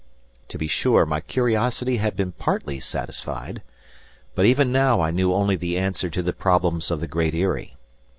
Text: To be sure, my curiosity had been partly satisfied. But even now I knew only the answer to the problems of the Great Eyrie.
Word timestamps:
To 0.47 0.57
be 0.57 0.65
sure, 0.67 1.05
my 1.05 1.19
curiosity 1.21 1.97
had 1.97 2.15
been 2.15 2.31
partly 2.31 2.79
satisfied. 2.79 3.61
But 4.33 4.47
even 4.47 4.71
now 4.71 4.99
I 4.99 5.11
knew 5.11 5.31
only 5.31 5.55
the 5.55 5.77
answer 5.77 6.09
to 6.09 6.23
the 6.23 6.33
problems 6.33 6.89
of 6.89 7.01
the 7.01 7.07
Great 7.07 7.35
Eyrie. 7.35 7.75